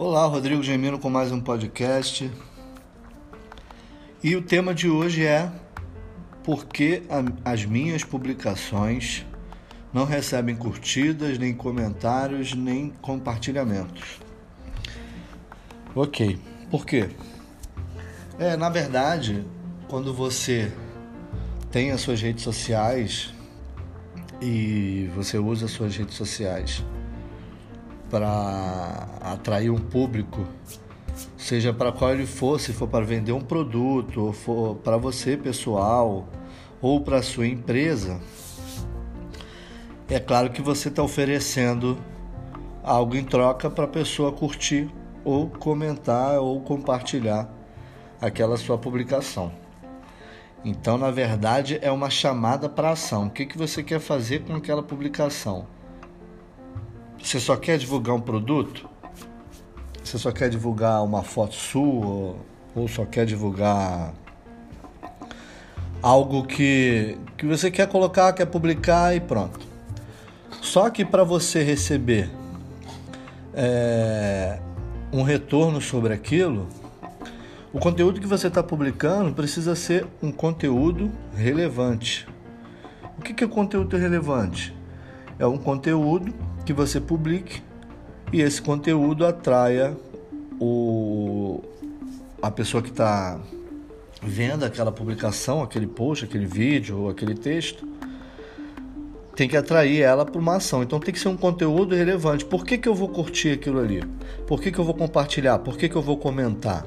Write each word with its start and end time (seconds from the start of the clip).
Olá, 0.00 0.24
Rodrigo 0.26 0.62
Gemino 0.62 0.96
com 0.96 1.10
mais 1.10 1.32
um 1.32 1.40
podcast. 1.40 2.30
E 4.22 4.36
o 4.36 4.42
tema 4.42 4.72
de 4.72 4.88
hoje 4.88 5.26
é 5.26 5.50
por 6.44 6.66
que 6.66 7.02
as 7.44 7.64
minhas 7.64 8.04
publicações 8.04 9.26
não 9.92 10.04
recebem 10.04 10.54
curtidas, 10.54 11.36
nem 11.36 11.52
comentários, 11.52 12.54
nem 12.54 12.90
compartilhamentos. 13.02 14.20
Ok, 15.96 16.38
por 16.70 16.86
quê? 16.86 17.08
É, 18.38 18.56
na 18.56 18.68
verdade, 18.68 19.44
quando 19.88 20.14
você 20.14 20.72
tem 21.72 21.90
as 21.90 22.02
suas 22.02 22.22
redes 22.22 22.44
sociais 22.44 23.34
e 24.40 25.10
você 25.16 25.38
usa 25.38 25.64
as 25.66 25.72
suas 25.72 25.96
redes 25.96 26.14
sociais 26.14 26.84
para 28.10 29.08
atrair 29.20 29.70
um 29.70 29.78
público, 29.78 30.46
seja 31.36 31.72
para 31.72 31.92
qual 31.92 32.12
ele 32.12 32.26
for, 32.26 32.58
se 32.60 32.72
for 32.72 32.88
para 32.88 33.04
vender 33.04 33.32
um 33.32 33.40
produto, 33.40 34.26
ou 34.26 34.32
for 34.32 34.76
para 34.76 34.96
você 34.96 35.36
pessoal, 35.36 36.28
ou 36.80 37.00
para 37.00 37.22
sua 37.22 37.46
empresa, 37.46 38.20
é 40.08 40.18
claro 40.18 40.50
que 40.50 40.62
você 40.62 40.88
está 40.88 41.02
oferecendo 41.02 41.98
algo 42.82 43.14
em 43.14 43.24
troca 43.24 43.68
para 43.68 43.84
a 43.84 43.88
pessoa 43.88 44.32
curtir 44.32 44.90
ou 45.24 45.50
comentar 45.50 46.38
ou 46.38 46.60
compartilhar 46.62 47.48
aquela 48.20 48.56
sua 48.56 48.78
publicação. 48.78 49.52
Então, 50.64 50.98
na 50.98 51.10
verdade, 51.10 51.78
é 51.82 51.90
uma 51.90 52.10
chamada 52.10 52.68
para 52.68 52.90
ação. 52.90 53.26
O 53.26 53.30
que, 53.30 53.46
que 53.46 53.58
você 53.58 53.82
quer 53.82 54.00
fazer 54.00 54.42
com 54.44 54.54
aquela 54.54 54.82
publicação? 54.82 55.66
Você 57.22 57.40
só 57.40 57.56
quer 57.56 57.78
divulgar 57.78 58.14
um 58.14 58.20
produto? 58.20 58.88
Você 60.02 60.16
só 60.16 60.32
quer 60.32 60.48
divulgar 60.48 61.02
uma 61.04 61.22
foto 61.22 61.54
sua? 61.54 62.36
Ou 62.74 62.88
só 62.88 63.04
quer 63.04 63.26
divulgar 63.26 64.14
algo 66.02 66.44
que, 66.44 67.18
que 67.36 67.46
você 67.46 67.70
quer 67.70 67.88
colocar, 67.88 68.32
quer 68.32 68.46
publicar 68.46 69.14
e 69.14 69.20
pronto. 69.20 69.66
Só 70.62 70.88
que 70.90 71.04
para 71.04 71.24
você 71.24 71.62
receber 71.62 72.30
é, 73.54 74.58
um 75.12 75.22
retorno 75.22 75.80
sobre 75.80 76.14
aquilo, 76.14 76.68
o 77.72 77.78
conteúdo 77.78 78.20
que 78.20 78.26
você 78.26 78.48
está 78.48 78.62
publicando 78.62 79.32
precisa 79.32 79.74
ser 79.74 80.06
um 80.22 80.32
conteúdo 80.32 81.10
relevante. 81.34 82.26
O 83.18 83.20
que 83.20 83.44
é 83.44 83.46
conteúdo 83.46 83.96
relevante? 83.96 84.74
É 85.38 85.46
um 85.46 85.58
conteúdo 85.58 86.32
que 86.68 86.72
você 86.74 87.00
publique 87.00 87.62
e 88.30 88.42
esse 88.42 88.60
conteúdo 88.60 89.24
atraia 89.24 89.96
o, 90.60 91.62
a 92.42 92.50
pessoa 92.50 92.82
que 92.82 92.90
está 92.90 93.40
vendo 94.22 94.66
aquela 94.66 94.92
publicação, 94.92 95.62
aquele 95.62 95.86
post, 95.86 96.26
aquele 96.26 96.44
vídeo 96.44 97.08
aquele 97.08 97.34
texto, 97.34 97.88
tem 99.34 99.48
que 99.48 99.56
atrair 99.56 100.02
ela 100.02 100.26
para 100.26 100.38
uma 100.38 100.56
ação. 100.56 100.82
Então 100.82 101.00
tem 101.00 101.14
que 101.14 101.18
ser 101.18 101.28
um 101.28 101.38
conteúdo 101.38 101.94
relevante. 101.94 102.44
Por 102.44 102.66
que, 102.66 102.76
que 102.76 102.86
eu 102.86 102.94
vou 102.94 103.08
curtir 103.08 103.52
aquilo 103.52 103.80
ali? 103.80 104.04
Por 104.46 104.60
que, 104.60 104.70
que 104.70 104.78
eu 104.78 104.84
vou 104.84 104.92
compartilhar? 104.92 105.60
Por 105.60 105.78
que, 105.78 105.88
que 105.88 105.96
eu 105.96 106.02
vou 106.02 106.18
comentar? 106.18 106.86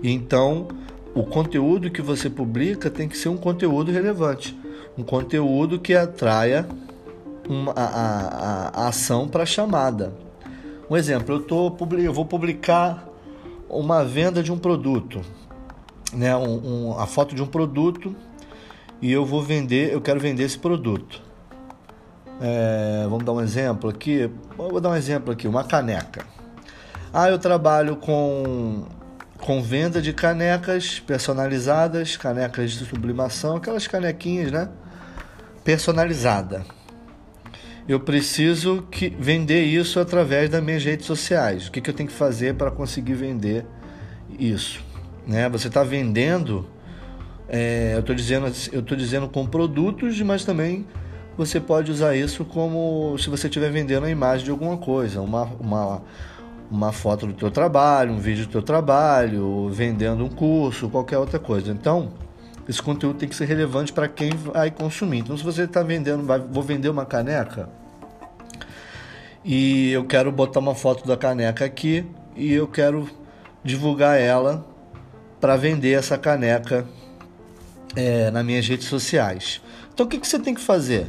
Então, 0.00 0.68
o 1.12 1.24
conteúdo 1.24 1.90
que 1.90 2.00
você 2.00 2.30
publica 2.30 2.88
tem 2.88 3.08
que 3.08 3.18
ser 3.18 3.30
um 3.30 3.36
conteúdo 3.36 3.90
relevante, 3.90 4.56
um 4.96 5.02
conteúdo 5.02 5.76
que 5.76 5.92
atraia 5.92 6.68
uma, 7.48 7.72
a, 7.72 7.84
a, 7.84 8.68
a 8.84 8.88
ação 8.88 9.28
para 9.28 9.46
chamada. 9.46 10.12
Um 10.88 10.96
exemplo, 10.96 11.34
eu, 11.34 11.40
tô, 11.40 11.76
eu 11.98 12.12
vou 12.12 12.24
publicar 12.24 13.08
uma 13.68 14.04
venda 14.04 14.42
de 14.42 14.52
um 14.52 14.58
produto, 14.58 15.20
né, 16.12 16.36
um, 16.36 16.90
um, 16.90 16.98
a 16.98 17.06
foto 17.06 17.34
de 17.34 17.42
um 17.42 17.46
produto 17.46 18.14
e 19.02 19.10
eu 19.10 19.24
vou 19.24 19.42
vender, 19.42 19.92
eu 19.92 20.00
quero 20.00 20.20
vender 20.20 20.44
esse 20.44 20.58
produto. 20.58 21.20
É, 22.40 23.04
vamos 23.08 23.24
dar 23.24 23.32
um 23.32 23.40
exemplo 23.40 23.88
aqui. 23.88 24.30
Vou 24.56 24.80
dar 24.80 24.90
um 24.90 24.96
exemplo 24.96 25.32
aqui, 25.32 25.48
uma 25.48 25.64
caneca. 25.64 26.24
Ah, 27.12 27.30
eu 27.30 27.38
trabalho 27.38 27.96
com 27.96 28.84
com 29.38 29.62
venda 29.62 30.00
de 30.00 30.12
canecas 30.12 30.98
personalizadas, 30.98 32.16
canecas 32.16 32.72
de 32.72 32.84
sublimação, 32.84 33.56
aquelas 33.56 33.86
canequinhas, 33.86 34.50
né? 34.50 34.68
Personalizada. 35.62 36.64
Eu 37.88 38.00
preciso 38.00 38.82
que 38.90 39.08
vender 39.08 39.64
isso 39.64 40.00
através 40.00 40.50
das 40.50 40.62
minhas 40.62 40.84
redes 40.84 41.06
sociais. 41.06 41.68
O 41.68 41.72
que, 41.72 41.80
que 41.80 41.88
eu 41.88 41.94
tenho 41.94 42.08
que 42.08 42.14
fazer 42.14 42.54
para 42.54 42.70
conseguir 42.70 43.14
vender 43.14 43.64
isso? 44.38 44.84
Né? 45.26 45.48
Você 45.48 45.68
está 45.68 45.84
vendendo, 45.84 46.66
é, 47.48 47.92
eu 47.94 48.00
estou 48.00 48.14
dizendo, 48.14 48.46
eu 48.72 48.80
estou 48.80 48.96
dizendo 48.96 49.28
com 49.28 49.46
produtos, 49.46 50.20
mas 50.22 50.44
também 50.44 50.84
você 51.36 51.60
pode 51.60 51.92
usar 51.92 52.16
isso 52.16 52.44
como 52.44 53.16
se 53.18 53.30
você 53.30 53.46
estiver 53.46 53.70
vendendo 53.70 54.04
a 54.04 54.10
imagem 54.10 54.44
de 54.44 54.50
alguma 54.50 54.76
coisa, 54.76 55.20
uma, 55.20 55.44
uma 55.60 56.02
uma 56.70 56.92
foto 56.92 57.26
do 57.26 57.32
teu 57.32 57.50
trabalho, 57.50 58.12
um 58.12 58.18
vídeo 58.18 58.46
do 58.46 58.50
teu 58.50 58.62
trabalho, 58.62 59.68
vendendo 59.70 60.24
um 60.24 60.28
curso, 60.28 60.88
qualquer 60.88 61.18
outra 61.18 61.38
coisa. 61.38 61.70
Então, 61.70 62.12
esse 62.68 62.82
conteúdo 62.82 63.18
tem 63.18 63.28
que 63.28 63.36
ser 63.36 63.44
relevante 63.44 63.92
para 63.92 64.08
quem 64.08 64.30
vai 64.30 64.70
consumir. 64.70 65.18
Então, 65.18 65.36
se 65.36 65.44
você 65.44 65.62
está 65.62 65.82
vendendo, 65.82 66.24
vai, 66.24 66.38
vou 66.38 66.62
vender 66.62 66.88
uma 66.88 67.06
caneca 67.06 67.68
e 69.44 69.92
eu 69.92 70.04
quero 70.04 70.32
botar 70.32 70.58
uma 70.58 70.74
foto 70.74 71.06
da 71.06 71.16
caneca 71.16 71.64
aqui 71.64 72.04
e 72.34 72.52
eu 72.52 72.66
quero 72.66 73.08
divulgar 73.62 74.20
ela 74.20 74.66
para 75.40 75.56
vender 75.56 75.92
essa 75.92 76.18
caneca 76.18 76.86
é, 77.94 78.30
nas 78.30 78.44
minhas 78.44 78.66
redes 78.66 78.86
sociais. 78.88 79.60
Então, 79.94 80.04
o 80.04 80.08
que, 80.08 80.18
que 80.18 80.26
você 80.26 80.38
tem 80.38 80.54
que 80.54 80.60
fazer? 80.60 81.06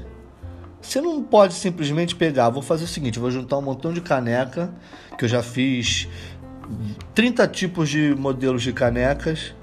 Você 0.80 1.02
não 1.02 1.22
pode 1.24 1.56
simplesmente 1.56 2.16
pegar, 2.16 2.50
vou 2.50 2.62
fazer 2.62 2.86
o 2.86 2.88
seguinte, 2.88 3.20
vou 3.20 3.32
juntar 3.32 3.58
um 3.58 3.62
montão 3.62 3.92
de 3.92 4.00
caneca, 4.00 4.72
que 5.18 5.26
eu 5.26 5.30
já 5.30 5.42
fiz 5.42 6.08
30 7.16 7.48
tipos 7.48 7.90
de 7.90 8.16
modelos 8.16 8.62
de 8.62 8.72
canecas. 8.72 9.54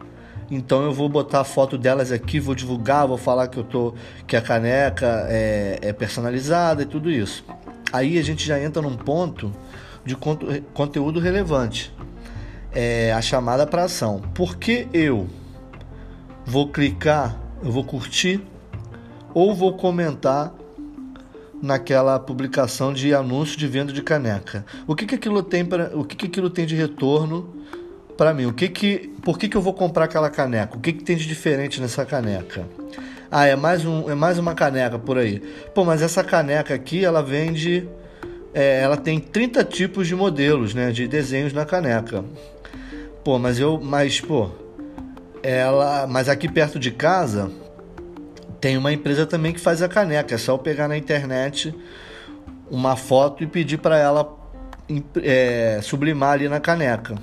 Então 0.50 0.82
eu 0.82 0.92
vou 0.92 1.08
botar 1.08 1.40
a 1.40 1.44
foto 1.44 1.78
delas 1.78 2.12
aqui, 2.12 2.38
vou 2.38 2.54
divulgar, 2.54 3.06
vou 3.06 3.16
falar 3.16 3.48
que 3.48 3.58
eu 3.58 3.64
tô 3.64 3.94
que 4.26 4.36
a 4.36 4.40
caneca 4.40 5.26
é, 5.28 5.78
é 5.80 5.92
personalizada 5.92 6.82
e 6.82 6.86
tudo 6.86 7.10
isso. 7.10 7.44
Aí 7.92 8.18
a 8.18 8.22
gente 8.22 8.46
já 8.46 8.60
entra 8.60 8.82
num 8.82 8.96
ponto 8.96 9.52
de 10.04 10.16
conteúdo 10.74 11.20
relevante. 11.20 11.94
É 12.72 13.12
a 13.12 13.22
chamada 13.22 13.66
para 13.66 13.84
ação. 13.84 14.20
Porque 14.34 14.88
eu 14.92 15.28
vou 16.44 16.68
clicar, 16.68 17.38
eu 17.62 17.70
vou 17.70 17.84
curtir 17.84 18.42
ou 19.32 19.54
vou 19.54 19.74
comentar 19.74 20.52
naquela 21.62 22.18
publicação 22.18 22.92
de 22.92 23.14
anúncio 23.14 23.56
de 23.56 23.66
venda 23.66 23.92
de 23.92 24.02
caneca. 24.02 24.66
O 24.86 24.94
que, 24.94 25.06
que 25.06 25.14
aquilo 25.14 25.42
tem 25.42 25.64
para, 25.64 25.96
o 25.96 26.04
que, 26.04 26.14
que 26.14 26.26
aquilo 26.26 26.50
tem 26.50 26.66
de 26.66 26.74
retorno 26.74 27.54
para 28.16 28.32
mim? 28.32 28.46
O 28.46 28.52
que 28.52 28.68
que, 28.68 29.12
por 29.22 29.38
que, 29.38 29.48
que 29.48 29.56
eu 29.56 29.62
vou 29.62 29.74
comprar 29.74 30.04
aquela 30.04 30.30
caneca? 30.30 30.76
O 30.76 30.80
que, 30.80 30.92
que 30.92 31.02
tem 31.02 31.16
de 31.16 31.26
diferente 31.26 31.80
nessa 31.80 32.04
caneca? 32.04 32.64
Ah, 33.30 33.46
é 33.46 33.56
mais, 33.56 33.84
um, 33.84 34.08
é 34.10 34.14
mais 34.14 34.38
uma 34.38 34.54
caneca 34.54 34.98
por 34.98 35.18
aí. 35.18 35.40
Pô, 35.74 35.84
mas 35.84 36.02
essa 36.02 36.22
caneca 36.22 36.74
aqui, 36.74 37.04
ela 37.04 37.22
vende. 37.22 37.88
É, 38.52 38.80
ela 38.80 38.96
tem 38.96 39.18
30 39.18 39.64
tipos 39.64 40.06
de 40.06 40.14
modelos, 40.14 40.74
né? 40.74 40.92
De 40.92 41.08
desenhos 41.08 41.52
na 41.52 41.64
caneca. 41.64 42.24
Pô, 43.24 43.38
mas 43.38 43.58
eu. 43.58 43.80
Mas, 43.82 44.20
pô. 44.20 44.50
Ela. 45.42 46.06
Mas 46.06 46.28
aqui 46.28 46.48
perto 46.48 46.78
de 46.78 46.92
casa 46.92 47.50
tem 48.60 48.78
uma 48.78 48.92
empresa 48.92 49.26
também 49.26 49.52
que 49.52 49.60
faz 49.60 49.82
a 49.82 49.88
caneca. 49.88 50.34
É 50.34 50.38
só 50.38 50.52
eu 50.52 50.58
pegar 50.58 50.86
na 50.86 50.96
internet 50.96 51.74
uma 52.70 52.96
foto 52.96 53.42
e 53.42 53.46
pedir 53.46 53.78
para 53.78 53.98
ela 53.98 54.32
é, 55.22 55.80
sublimar 55.82 56.34
ali 56.34 56.48
na 56.48 56.60
caneca. 56.60 57.14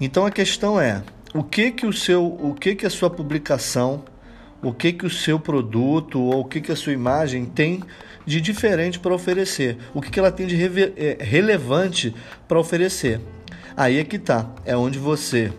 Então 0.00 0.24
a 0.24 0.30
questão 0.30 0.80
é 0.80 1.02
o 1.34 1.42
que 1.42 1.70
que 1.70 1.86
o 1.86 1.92
seu, 1.92 2.24
o 2.24 2.54
que 2.54 2.74
que 2.74 2.86
a 2.86 2.90
sua 2.90 3.10
publicação, 3.10 4.04
o 4.62 4.72
que 4.72 4.92
que 4.92 5.06
o 5.06 5.10
seu 5.10 5.38
produto 5.38 6.20
ou 6.20 6.40
o 6.40 6.44
que 6.44 6.60
que 6.60 6.72
a 6.72 6.76
sua 6.76 6.92
imagem 6.92 7.44
tem 7.44 7.82
de 8.24 8.40
diferente 8.40 8.98
para 8.98 9.14
oferecer, 9.14 9.78
o 9.94 10.00
que 10.00 10.10
que 10.10 10.18
ela 10.18 10.30
tem 10.30 10.46
de 10.46 10.56
é, 10.96 11.18
relevante 11.20 12.14
para 12.46 12.58
oferecer. 12.58 13.20
Aí 13.76 13.98
é 13.98 14.04
que 14.04 14.18
tá, 14.18 14.50
é 14.64 14.76
onde 14.76 14.98
você 14.98 15.52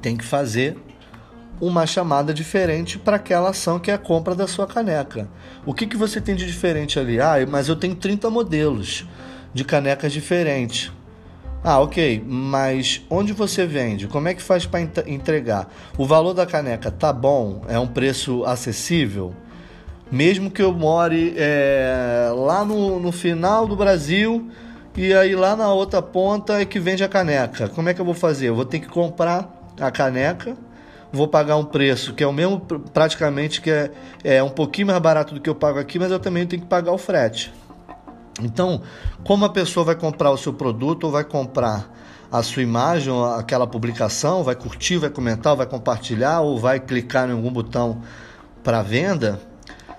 tem 0.00 0.16
que 0.16 0.24
fazer 0.24 0.76
uma 1.60 1.86
chamada 1.86 2.34
diferente 2.34 2.98
para 2.98 3.16
aquela 3.16 3.50
ação 3.50 3.78
que 3.78 3.90
é 3.90 3.94
a 3.94 3.98
compra 3.98 4.34
da 4.34 4.46
sua 4.46 4.66
caneca. 4.66 5.28
O 5.64 5.72
que, 5.72 5.86
que 5.86 5.96
você 5.96 6.20
tem 6.20 6.34
de 6.34 6.46
diferente 6.46 6.98
ali? 6.98 7.20
Ah, 7.20 7.36
mas 7.48 7.68
eu 7.68 7.76
tenho 7.76 7.94
30 7.94 8.28
modelos 8.30 9.06
de 9.52 9.64
canecas 9.64 10.12
diferentes. 10.12 10.92
Ah, 11.66 11.80
ok, 11.80 12.22
mas 12.28 13.00
onde 13.08 13.32
você 13.32 13.64
vende? 13.64 14.06
Como 14.06 14.28
é 14.28 14.34
que 14.34 14.42
faz 14.42 14.66
para 14.66 14.82
entregar? 15.06 15.66
O 15.96 16.04
valor 16.04 16.34
da 16.34 16.44
caneca 16.44 16.90
tá 16.90 17.10
bom? 17.10 17.62
É 17.66 17.78
um 17.78 17.86
preço 17.86 18.44
acessível? 18.44 19.32
Mesmo 20.12 20.50
que 20.50 20.60
eu 20.60 20.74
more 20.74 21.32
é, 21.38 22.30
lá 22.36 22.66
no, 22.66 23.00
no 23.00 23.10
final 23.10 23.66
do 23.66 23.74
Brasil 23.74 24.50
e 24.94 25.14
aí 25.14 25.34
lá 25.34 25.56
na 25.56 25.72
outra 25.72 26.02
ponta 26.02 26.60
é 26.60 26.66
que 26.66 26.78
vende 26.78 27.02
a 27.02 27.08
caneca. 27.08 27.66
Como 27.66 27.88
é 27.88 27.94
que 27.94 28.00
eu 28.00 28.04
vou 28.04 28.12
fazer? 28.12 28.50
Eu 28.50 28.54
vou 28.54 28.66
ter 28.66 28.80
que 28.80 28.88
comprar 28.88 29.48
a 29.80 29.90
caneca, 29.90 30.54
vou 31.10 31.26
pagar 31.26 31.56
um 31.56 31.64
preço 31.64 32.12
que 32.12 32.22
é 32.22 32.26
o 32.26 32.32
mesmo 32.32 32.60
praticamente 32.60 33.62
que 33.62 33.70
é, 33.70 33.90
é 34.22 34.42
um 34.42 34.50
pouquinho 34.50 34.88
mais 34.88 34.98
barato 34.98 35.32
do 35.32 35.40
que 35.40 35.48
eu 35.48 35.54
pago 35.54 35.78
aqui, 35.78 35.98
mas 35.98 36.10
eu 36.10 36.18
também 36.18 36.46
tenho 36.46 36.60
que 36.60 36.68
pagar 36.68 36.92
o 36.92 36.98
frete. 36.98 37.50
Então, 38.42 38.82
como 39.22 39.44
a 39.44 39.48
pessoa 39.48 39.84
vai 39.84 39.94
comprar 39.94 40.30
o 40.30 40.36
seu 40.36 40.52
produto 40.52 41.04
ou 41.04 41.10
vai 41.10 41.24
comprar 41.24 41.88
a 42.30 42.42
sua 42.42 42.62
imagem, 42.62 43.12
aquela 43.38 43.66
publicação, 43.66 44.42
vai 44.42 44.56
curtir, 44.56 44.96
vai 44.96 45.10
comentar, 45.10 45.54
vai 45.54 45.66
compartilhar 45.66 46.40
ou 46.40 46.58
vai 46.58 46.80
clicar 46.80 47.28
em 47.28 47.32
algum 47.32 47.52
botão 47.52 48.02
para 48.62 48.82
venda, 48.82 49.40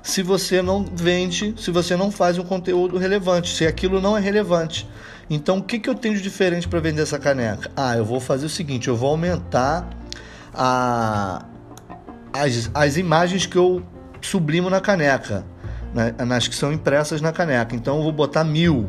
se 0.06 0.22
você 0.22 0.62
não 0.62 0.84
vende, 0.84 1.56
se 1.58 1.72
você 1.72 1.96
não 1.96 2.12
faz 2.12 2.38
um 2.38 2.44
conteúdo 2.44 2.98
relevante, 2.98 3.56
se 3.56 3.66
aquilo 3.66 4.02
não 4.02 4.18
é 4.18 4.20
relevante. 4.20 4.88
Então, 5.30 5.58
o 5.58 5.64
que, 5.64 5.80
que 5.80 5.90
eu 5.90 5.96
tenho 5.96 6.14
de 6.16 6.22
diferente 6.22 6.68
para 6.68 6.80
vender 6.80 7.02
essa 7.02 7.18
caneca? 7.18 7.72
Ah, 7.76 7.98
eu 7.98 8.06
vou 8.06 8.20
fazer 8.20 8.46
o 8.46 8.50
seguinte: 8.50 8.88
eu 8.88 8.96
vou 8.96 9.10
aumentar 9.10 9.90
a, 10.54 11.46
as, 12.32 12.70
as 12.74 12.98
imagens 12.98 13.46
que 13.48 13.58
eu 13.58 13.82
sublimo 14.22 14.70
na 14.70 14.80
caneca, 14.80 15.44
né, 15.94 16.14
nas 16.26 16.48
que 16.48 16.56
são 16.56 16.72
impressas 16.72 17.22
na 17.22 17.32
caneca. 17.32 17.76
Então, 17.76 17.98
eu 17.98 18.04
vou 18.04 18.12
botar 18.12 18.44
mil. 18.44 18.88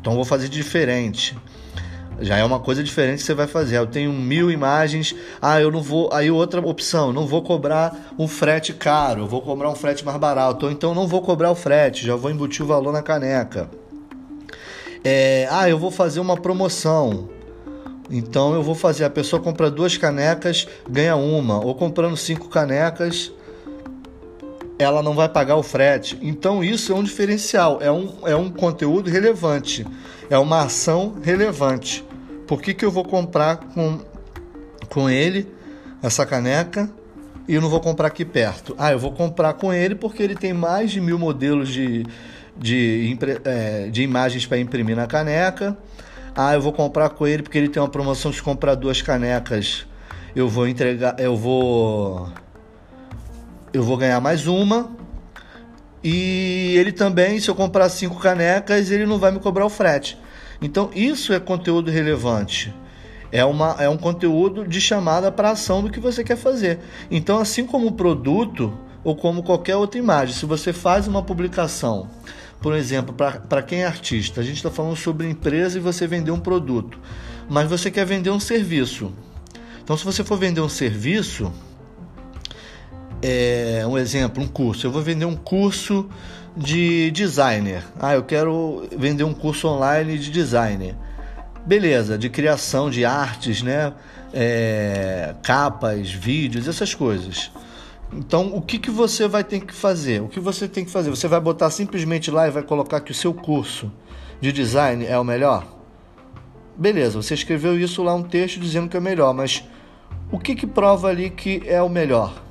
Então, 0.00 0.12
eu 0.12 0.16
vou 0.16 0.24
fazer 0.24 0.48
diferente. 0.48 1.36
Já 2.20 2.36
é 2.36 2.44
uma 2.44 2.60
coisa 2.60 2.84
diferente 2.84 3.18
que 3.18 3.24
você 3.24 3.34
vai 3.34 3.46
fazer. 3.46 3.78
Eu 3.78 3.86
tenho 3.86 4.12
mil 4.12 4.50
imagens. 4.50 5.14
Ah, 5.40 5.60
eu 5.60 5.70
não 5.70 5.82
vou. 5.82 6.08
Aí 6.12 6.30
outra 6.30 6.60
opção, 6.60 7.12
não 7.12 7.26
vou 7.26 7.42
cobrar 7.42 8.12
um 8.18 8.28
frete 8.28 8.72
caro, 8.72 9.22
eu 9.22 9.26
vou 9.26 9.42
cobrar 9.42 9.70
um 9.70 9.74
frete 9.74 10.04
mais 10.04 10.18
barato. 10.18 10.66
Ou 10.66 10.72
então 10.72 10.94
não 10.94 11.06
vou 11.06 11.20
cobrar 11.20 11.50
o 11.50 11.54
frete, 11.54 12.06
já 12.06 12.14
vou 12.14 12.30
embutir 12.30 12.64
o 12.64 12.68
valor 12.68 12.92
na 12.92 13.02
caneca. 13.02 13.68
É, 15.04 15.48
ah, 15.50 15.68
eu 15.68 15.78
vou 15.78 15.90
fazer 15.90 16.20
uma 16.20 16.36
promoção. 16.36 17.28
Então 18.10 18.54
eu 18.54 18.62
vou 18.62 18.74
fazer, 18.74 19.04
a 19.04 19.10
pessoa 19.10 19.42
compra 19.42 19.70
duas 19.70 19.96
canecas, 19.96 20.68
ganha 20.88 21.16
uma. 21.16 21.64
Ou 21.64 21.74
comprando 21.74 22.16
cinco 22.16 22.48
canecas, 22.48 23.32
ela 24.82 25.02
não 25.02 25.14
vai 25.14 25.28
pagar 25.28 25.56
o 25.56 25.62
frete. 25.62 26.18
Então 26.20 26.62
isso 26.62 26.92
é 26.92 26.94
um 26.94 27.02
diferencial, 27.02 27.78
é 27.80 27.90
um, 27.90 28.26
é 28.26 28.36
um 28.36 28.50
conteúdo 28.50 29.10
relevante, 29.10 29.86
é 30.28 30.38
uma 30.38 30.62
ação 30.62 31.16
relevante. 31.22 32.04
Por 32.46 32.60
que, 32.60 32.74
que 32.74 32.84
eu 32.84 32.90
vou 32.90 33.04
comprar 33.04 33.56
com, 33.56 34.00
com 34.88 35.08
ele 35.08 35.48
essa 36.02 36.26
caneca 36.26 36.90
e 37.48 37.54
eu 37.54 37.60
não 37.60 37.68
vou 37.68 37.80
comprar 37.80 38.08
aqui 38.08 38.24
perto? 38.24 38.74
Ah, 38.78 38.92
eu 38.92 38.98
vou 38.98 39.12
comprar 39.12 39.54
com 39.54 39.72
ele 39.72 39.94
porque 39.94 40.22
ele 40.22 40.34
tem 40.34 40.52
mais 40.52 40.90
de 40.90 41.00
mil 41.00 41.18
modelos 41.18 41.68
de, 41.68 42.04
de, 42.56 43.16
é, 43.44 43.88
de 43.88 44.02
imagens 44.02 44.44
para 44.46 44.58
imprimir 44.58 44.96
na 44.96 45.06
caneca. 45.06 45.76
Ah, 46.34 46.54
eu 46.54 46.60
vou 46.60 46.72
comprar 46.72 47.10
com 47.10 47.26
ele 47.26 47.42
porque 47.42 47.58
ele 47.58 47.68
tem 47.68 47.82
uma 47.82 47.88
promoção 47.88 48.32
se 48.32 48.42
comprar 48.42 48.74
duas 48.74 49.00
canecas. 49.00 49.86
Eu 50.34 50.48
vou 50.48 50.66
entregar, 50.66 51.14
eu 51.18 51.36
vou 51.36 52.30
eu 53.72 53.82
vou 53.82 53.96
ganhar 53.96 54.20
mais 54.20 54.46
uma. 54.46 54.90
E 56.04 56.74
ele 56.76 56.92
também, 56.92 57.38
se 57.40 57.48
eu 57.48 57.54
comprar 57.54 57.88
cinco 57.88 58.18
canecas, 58.18 58.90
ele 58.90 59.06
não 59.06 59.18
vai 59.18 59.30
me 59.30 59.38
cobrar 59.38 59.64
o 59.64 59.70
frete. 59.70 60.18
Então, 60.60 60.90
isso 60.94 61.32
é 61.32 61.40
conteúdo 61.40 61.90
relevante. 61.90 62.74
É, 63.30 63.44
uma, 63.44 63.76
é 63.78 63.88
um 63.88 63.96
conteúdo 63.96 64.66
de 64.66 64.80
chamada 64.80 65.32
para 65.32 65.50
ação 65.50 65.82
do 65.82 65.90
que 65.90 66.00
você 66.00 66.22
quer 66.22 66.36
fazer. 66.36 66.80
Então, 67.10 67.38
assim 67.38 67.64
como 67.64 67.86
o 67.86 67.92
produto 67.92 68.76
ou 69.02 69.16
como 69.16 69.42
qualquer 69.42 69.76
outra 69.76 69.98
imagem, 69.98 70.34
se 70.34 70.44
você 70.44 70.72
faz 70.72 71.08
uma 71.08 71.22
publicação, 71.22 72.08
por 72.60 72.74
exemplo, 72.74 73.14
para 73.14 73.62
quem 73.62 73.82
é 73.82 73.86
artista, 73.86 74.40
a 74.40 74.44
gente 74.44 74.56
está 74.56 74.70
falando 74.70 74.96
sobre 74.96 75.28
empresa 75.28 75.78
e 75.78 75.80
você 75.80 76.06
vender 76.06 76.30
um 76.30 76.38
produto, 76.38 76.98
mas 77.48 77.68
você 77.68 77.90
quer 77.90 78.04
vender 78.04 78.30
um 78.30 78.38
serviço. 78.38 79.12
Então, 79.82 79.96
se 79.96 80.04
você 80.04 80.22
for 80.22 80.36
vender 80.36 80.60
um 80.60 80.68
serviço, 80.68 81.52
é, 83.22 83.84
um 83.86 83.96
exemplo, 83.96 84.42
um 84.42 84.48
curso. 84.48 84.86
Eu 84.86 84.90
vou 84.90 85.00
vender 85.00 85.24
um 85.24 85.36
curso 85.36 86.08
de 86.56 87.10
designer. 87.12 87.84
Ah, 87.98 88.14
eu 88.14 88.22
quero 88.22 88.86
vender 88.96 89.24
um 89.24 89.32
curso 89.32 89.68
online 89.68 90.18
de 90.18 90.30
designer. 90.30 90.94
Beleza, 91.64 92.18
de 92.18 92.28
criação 92.28 92.90
de 92.90 93.04
artes, 93.04 93.62
né? 93.62 93.92
É, 94.34 95.34
capas, 95.42 96.10
vídeos, 96.10 96.66
essas 96.66 96.94
coisas. 96.94 97.52
Então, 98.12 98.54
o 98.54 98.60
que, 98.60 98.78
que 98.78 98.90
você 98.90 99.28
vai 99.28 99.44
ter 99.44 99.60
que 99.60 99.72
fazer? 99.72 100.20
O 100.20 100.28
que 100.28 100.40
você 100.40 100.66
tem 100.68 100.84
que 100.84 100.90
fazer? 100.90 101.10
Você 101.10 101.28
vai 101.28 101.40
botar 101.40 101.70
simplesmente 101.70 102.30
lá 102.30 102.48
e 102.48 102.50
vai 102.50 102.62
colocar 102.62 103.00
que 103.00 103.12
o 103.12 103.14
seu 103.14 103.32
curso 103.32 103.90
de 104.40 104.52
design 104.52 105.06
é 105.06 105.18
o 105.18 105.24
melhor? 105.24 105.66
Beleza, 106.76 107.22
você 107.22 107.34
escreveu 107.34 107.78
isso 107.78 108.02
lá 108.02 108.14
um 108.14 108.22
texto 108.22 108.58
dizendo 108.58 108.88
que 108.88 108.96
é 108.96 109.00
o 109.00 109.02
melhor, 109.02 109.32
mas 109.32 109.62
o 110.30 110.38
que, 110.38 110.54
que 110.54 110.66
prova 110.66 111.08
ali 111.08 111.30
que 111.30 111.62
é 111.66 111.80
o 111.80 111.88
melhor? 111.88 112.42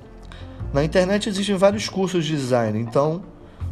Na 0.73 0.83
internet 0.83 1.27
existem 1.27 1.55
vários 1.55 1.89
cursos 1.89 2.25
de 2.25 2.35
design, 2.35 2.79
então, 2.79 3.23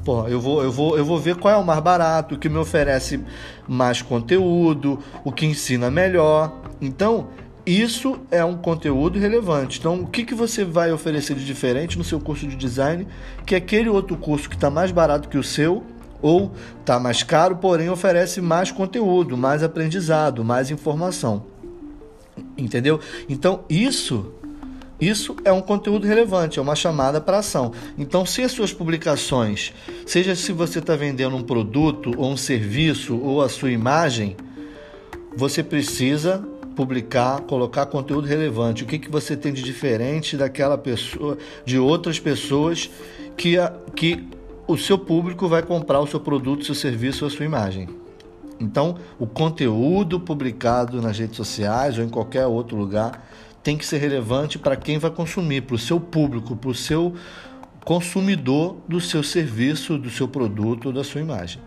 pô, 0.04 0.28
eu 0.28 0.40
vou, 0.40 0.62
eu 0.62 0.72
vou, 0.72 0.98
eu 0.98 1.06
vou 1.06 1.18
ver 1.18 1.36
qual 1.36 1.54
é 1.54 1.58
o 1.58 1.64
mais 1.64 1.80
barato, 1.80 2.36
o 2.36 2.38
que 2.38 2.50
me 2.50 2.58
oferece 2.58 3.24
mais 3.68 4.02
conteúdo, 4.02 5.00
o 5.24 5.32
que 5.32 5.46
ensina 5.46 5.90
melhor. 5.90 6.54
Então, 6.82 7.28
isso 7.66 8.20
é 8.32 8.44
um 8.44 8.58
conteúdo 8.58 9.20
relevante. 9.20 9.80
Então, 9.80 10.02
o 10.02 10.08
que, 10.08 10.26
que 10.26 10.34
você 10.34 10.66
vai 10.66 10.92
oferecer 10.92 11.36
de 11.36 11.46
diferente 11.46 11.98
no 11.98 12.04
seu 12.04 12.20
curso 12.20 12.48
de 12.48 12.56
design 12.56 13.08
que 13.46 13.56
aquele 13.56 13.88
outro 13.90 14.18
curso 14.18 14.50
que 14.50 14.56
está 14.56 14.70
mais 14.70 14.92
barato 14.92 15.30
que 15.30 15.38
o 15.38 15.44
seu 15.44 15.84
ou 16.22 16.52
está 16.82 17.00
mais 17.00 17.24
caro, 17.24 17.58
porém 17.58 17.90
oferece 17.90 18.42
mais 18.42 18.72
conteúdo, 18.72 19.38
mais 19.38 19.64
aprendizado, 19.64 20.44
mais 20.44 20.70
informação. 20.70 21.46
Entendeu? 22.58 23.00
Então, 23.30 23.64
isso 23.70 24.34
isso 25.00 25.36
é 25.46 25.52
um 25.52 25.62
conteúdo 25.62 26.06
relevante, 26.06 26.60
é 26.60 26.62
uma 26.62 26.76
chamada 26.76 27.22
para 27.22 27.40
ação. 27.40 27.72
Então, 27.98 28.26
se 28.26 28.42
as 28.42 28.52
suas 28.52 28.74
publicações, 28.74 29.74
seja 30.06 30.36
se 30.36 30.52
você 30.52 30.80
está 30.80 30.96
vendendo 30.96 31.36
um 31.36 31.44
produto 31.44 32.14
ou 32.18 32.30
um 32.32 32.38
serviço 32.38 33.18
ou 33.18 33.42
a 33.42 33.48
sua 33.48 33.72
imagem, 33.72 34.36
você 35.36 35.64
precisa 35.64 36.44
publicar, 36.76 37.42
colocar 37.42 37.86
conteúdo 37.86 38.28
relevante. 38.28 38.84
O 38.84 38.88
que, 38.88 39.00
que 39.00 39.10
você 39.10 39.38
tem 39.38 39.54
de 39.54 39.62
diferente 39.62 40.36
daquela 40.36 40.78
pessoa, 40.78 41.38
de 41.66 41.78
outras 41.78 42.20
pessoas 42.20 42.90
que, 43.38 43.56
que 43.96 44.28
o 44.68 44.78
seu 44.78 44.98
público 44.98 45.48
vai 45.48 45.64
comprar 45.64 46.00
o 46.00 46.08
seu 46.08 46.20
produto, 46.20 46.66
seu 46.66 46.76
serviço 46.76 47.26
ou 47.26 47.28
a 47.28 47.32
sua 47.32 47.46
imagem. 47.46 47.88
Então, 48.60 48.98
o 49.18 49.26
conteúdo 49.26 50.20
publicado 50.20 51.02
nas 51.02 51.18
redes 51.18 51.38
sociais 51.38 51.98
ou 51.98 52.04
em 52.04 52.10
qualquer 52.10 52.46
outro 52.46 52.78
lugar 52.78 53.28
tem 53.70 53.78
que 53.78 53.86
ser 53.86 54.00
relevante 54.00 54.58
para 54.58 54.76
quem 54.76 54.98
vai 54.98 55.12
consumir, 55.12 55.62
para 55.62 55.76
o 55.76 55.78
seu 55.78 56.00
público, 56.00 56.56
para 56.56 56.72
o 56.72 56.74
seu 56.74 57.14
consumidor 57.86 58.78
do 58.88 59.00
seu 59.00 59.22
serviço, 59.22 59.96
do 59.96 60.10
seu 60.10 60.28
produto, 60.28 60.92
da 60.92 61.04
sua 61.04 61.22
imagem. 61.22 61.62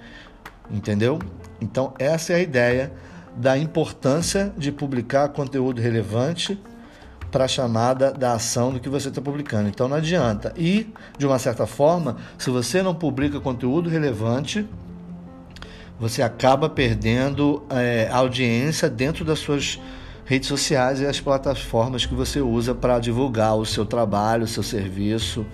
Entendeu? 0.69 1.21
Então, 1.61 1.95
essa 2.01 2.33
é 2.33 2.37
a 2.37 2.39
ideia 2.41 2.93
da 3.37 3.57
importância 3.57 4.53
de 4.59 4.73
publicar 4.73 5.29
conteúdo 5.29 5.81
relevante 5.81 6.61
para 7.31 7.45
a 7.45 7.49
chamada 7.49 8.11
da 8.11 8.33
ação 8.33 8.73
do 8.73 8.81
que 8.81 8.89
você 8.89 9.09
está 9.09 9.23
publicando. 9.23 9.69
Então, 9.69 9.87
não 9.87 9.97
adianta. 9.97 10.53
E, 10.57 10.93
de 11.17 11.25
uma 11.25 11.39
certa 11.39 11.69
forma, 11.69 12.17
se 12.37 12.51
você 12.51 12.83
não 12.83 12.97
publica 12.97 13.39
conteúdo 13.39 13.89
relevante, 13.89 14.67
você 16.01 16.21
acaba 16.21 16.69
perdendo 16.69 17.63
é, 17.71 18.09
audiência 18.11 18.91
dentro 18.91 19.25
das 19.25 19.39
suas 19.39 19.79
redes 20.25 20.49
sociais 20.49 21.01
e 21.01 21.07
as 21.07 21.21
plataformas 21.21 22.07
que 22.07 22.15
você 22.15 22.41
usa 22.41 22.75
para 22.75 22.99
divulgar 22.99 23.57
o 23.57 23.67
seu 23.67 23.85
trabalho, 23.85 24.45
o 24.45 24.49
seu 24.49 24.63
serviço 24.63 25.45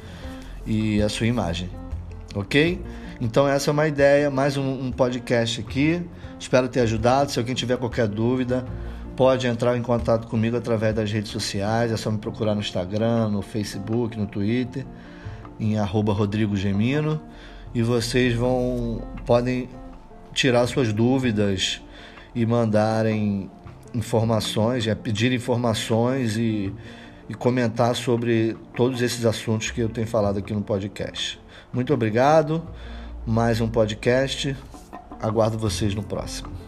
e 0.66 1.00
a 1.02 1.08
sua 1.08 1.26
imagem. 1.26 1.70
Ok? 2.34 2.80
Então, 3.20 3.48
essa 3.48 3.70
é 3.70 3.72
uma 3.72 3.88
ideia, 3.88 4.30
mais 4.30 4.56
um, 4.56 4.86
um 4.86 4.92
podcast 4.92 5.60
aqui. 5.60 6.02
Espero 6.38 6.68
ter 6.68 6.80
ajudado. 6.80 7.32
Se 7.32 7.38
alguém 7.38 7.54
tiver 7.54 7.76
qualquer 7.76 8.06
dúvida, 8.06 8.64
pode 9.16 9.48
entrar 9.48 9.76
em 9.76 9.82
contato 9.82 10.28
comigo 10.28 10.56
através 10.56 10.94
das 10.94 11.10
redes 11.10 11.32
sociais. 11.32 11.90
É 11.90 11.96
só 11.96 12.10
me 12.10 12.18
procurar 12.18 12.54
no 12.54 12.60
Instagram, 12.60 13.28
no 13.30 13.42
Facebook, 13.42 14.16
no 14.16 14.26
Twitter, 14.26 14.86
em 15.58 15.78
arroba 15.78 16.12
Rodrigo 16.12 16.56
Gemino. 16.56 17.20
E 17.74 17.82
vocês 17.82 18.34
vão 18.34 19.02
podem 19.26 19.68
tirar 20.32 20.66
suas 20.68 20.92
dúvidas 20.92 21.82
e 22.32 22.46
mandarem 22.46 23.50
informações, 23.98 24.86
é 24.86 24.94
pedir 24.94 25.32
informações 25.32 26.36
e, 26.36 26.72
e 27.28 27.34
comentar 27.34 27.94
sobre 27.94 28.56
todos 28.74 29.02
esses 29.02 29.24
assuntos 29.24 29.70
que 29.70 29.80
eu 29.80 29.88
tenho 29.88 30.06
falado 30.06 30.38
aqui 30.38 30.52
no 30.52 30.62
podcast. 30.62 31.40
Muito 31.72 31.92
obrigado. 31.92 32.62
Mais 33.26 33.60
um 33.60 33.68
podcast. 33.68 34.56
Aguardo 35.20 35.58
vocês 35.58 35.94
no 35.94 36.02
próximo. 36.02 36.67